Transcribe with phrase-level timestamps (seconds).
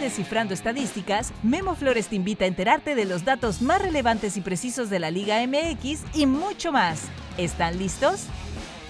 [0.00, 4.90] Descifrando Estadísticas, Memo Flores te invita a enterarte de los datos más relevantes y precisos
[4.90, 7.04] de la Liga MX y mucho más.
[7.38, 8.26] ¿Están listos?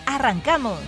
[0.04, 0.80] ¡Arrancamos!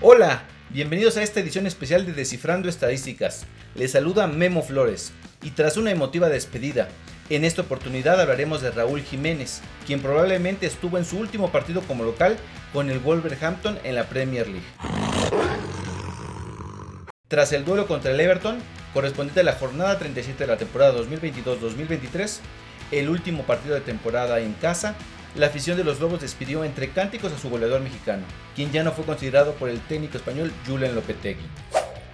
[0.00, 3.46] Hola, bienvenidos a esta edición especial de Descifrando Estadísticas.
[3.74, 5.12] Les saluda Memo Flores
[5.42, 6.88] y tras una emotiva despedida,
[7.30, 12.04] en esta oportunidad hablaremos de Raúl Jiménez, quien probablemente estuvo en su último partido como
[12.04, 12.36] local
[12.72, 14.66] con el Wolverhampton en la Premier League.
[17.28, 18.58] Tras el duelo contra el Everton,
[18.94, 22.38] correspondiente a la jornada 37 de la temporada 2022-2023,
[22.92, 24.94] el último partido de temporada en casa,
[25.34, 28.24] la afición de los Lobos despidió entre cánticos a su goleador mexicano,
[28.56, 31.44] quien ya no fue considerado por el técnico español Julen Lopetegui.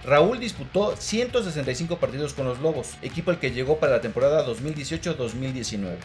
[0.05, 5.95] Raúl disputó 165 partidos con los Lobos, equipo al que llegó para la temporada 2018-2019.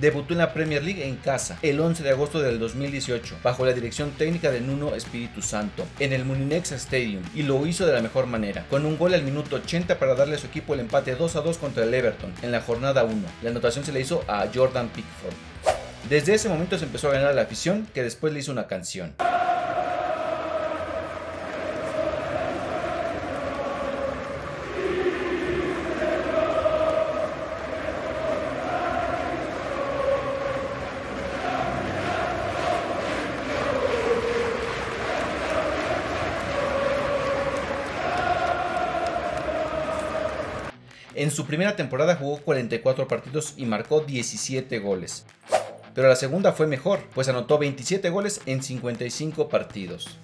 [0.00, 3.74] Debutó en la Premier League en casa el 11 de agosto del 2018 bajo la
[3.74, 8.02] dirección técnica de Nuno Espíritu Santo en el Muninex Stadium y lo hizo de la
[8.02, 11.14] mejor manera, con un gol al minuto 80 para darle a su equipo el empate
[11.14, 13.14] 2 a 2 contra el Everton en la jornada 1.
[13.42, 15.34] La anotación se le hizo a Jordan Pickford.
[16.08, 19.14] Desde ese momento se empezó a ganar la afición que después le hizo una canción.
[41.14, 45.26] En su primera temporada jugó 44 partidos y marcó 17 goles.
[45.94, 50.18] Pero la segunda fue mejor, pues anotó 27 goles en 55 partidos.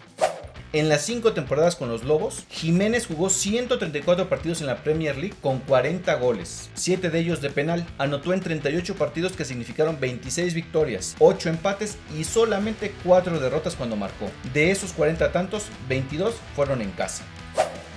[0.72, 5.36] En las 5 temporadas con los Lobos, Jiménez jugó 134 partidos en la Premier League
[5.41, 7.86] con 40 goles, 7 de ellos de penal.
[7.97, 13.97] Anotó en 38 partidos que significaron 26 victorias, 8 empates y solamente 4 derrotas cuando
[13.97, 14.30] marcó.
[14.52, 17.25] De esos 40 tantos, 22 fueron en casa.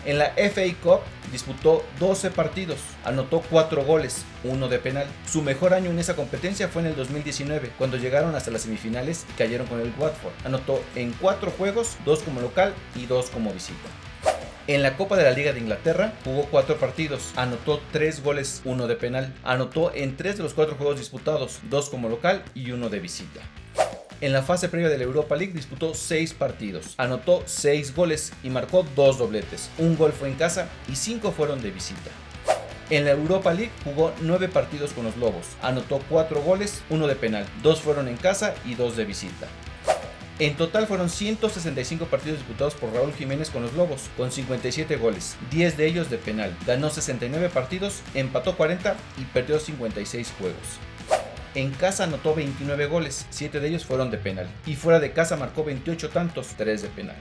[0.05, 5.07] En la FA Cup disputó 12 partidos, anotó 4 goles, uno de penal.
[5.27, 9.25] Su mejor año en esa competencia fue en el 2019, cuando llegaron hasta las semifinales
[9.29, 10.33] y cayeron con el Watford.
[10.45, 13.89] Anotó en 4 juegos, 2 como local y 2 como visita.
[14.67, 18.87] En la Copa de la Liga de Inglaterra jugó 4 partidos, anotó 3 goles, 1
[18.87, 19.33] de penal.
[19.43, 23.41] Anotó en 3 de los 4 juegos disputados, 2 como local y 1 de visita.
[24.21, 28.51] En la fase previa de la Europa League disputó 6 partidos, anotó 6 goles y
[28.51, 29.71] marcó 2 dobletes.
[29.79, 32.11] Un gol fue en casa y 5 fueron de visita.
[32.91, 37.15] En la Europa League jugó 9 partidos con los Lobos, anotó 4 goles, 1 de
[37.15, 39.47] penal, 2 fueron en casa y 2 de visita.
[40.37, 45.35] En total fueron 165 partidos disputados por Raúl Jiménez con los Lobos, con 57 goles,
[45.49, 46.55] 10 de ellos de penal.
[46.67, 50.90] Ganó 69 partidos, empató 40 y perdió 56 juegos.
[51.53, 54.47] En casa anotó 29 goles, 7 de ellos fueron de penal.
[54.65, 57.17] Y fuera de casa marcó 28 tantos, 3 de penal.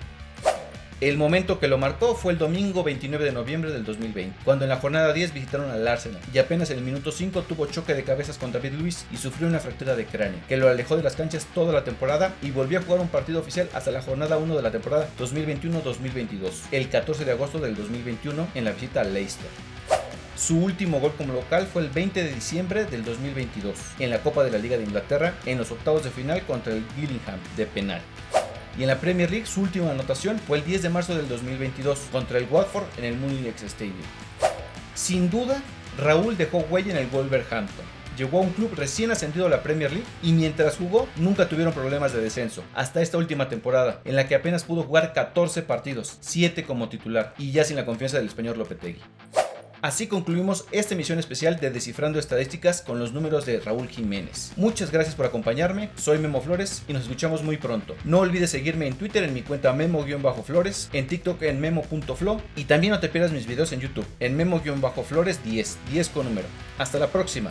[1.00, 4.68] El momento que lo marcó fue el domingo 29 de noviembre del 2020, cuando en
[4.68, 8.04] la jornada 10 visitaron al Arsenal y apenas en el minuto 5 tuvo choque de
[8.04, 11.16] cabezas con David Luis y sufrió una fractura de cráneo, que lo alejó de las
[11.16, 14.54] canchas toda la temporada y volvió a jugar un partido oficial hasta la jornada 1
[14.54, 19.48] de la temporada 2021-2022, el 14 de agosto del 2021 en la visita a Leicester.
[20.40, 24.42] Su último gol como local fue el 20 de diciembre del 2022 en la Copa
[24.42, 28.00] de la Liga de Inglaterra en los octavos de final contra el Gillingham de penal.
[28.78, 31.98] Y en la Premier League su última anotación fue el 10 de marzo del 2022
[32.10, 34.00] contra el Watford en el Muninex Stadium.
[34.94, 35.62] Sin duda,
[35.98, 37.84] Raúl dejó huella en el Wolverhampton.
[38.16, 41.74] Llegó a un club recién ascendido a la Premier League y mientras jugó nunca tuvieron
[41.74, 46.16] problemas de descenso, hasta esta última temporada, en la que apenas pudo jugar 14 partidos,
[46.20, 49.00] 7 como titular y ya sin la confianza del español Lopetegui.
[49.82, 54.52] Así concluimos esta emisión especial de Descifrando Estadísticas con los números de Raúl Jiménez.
[54.56, 57.96] Muchas gracias por acompañarme, soy Memo Flores y nos escuchamos muy pronto.
[58.04, 62.92] No olvides seguirme en Twitter en mi cuenta memo-flores, en TikTok en memo.flo y también
[62.92, 66.48] no te pierdas mis videos en YouTube en memo-flores 10, 10 con número.
[66.78, 67.50] Hasta la próxima.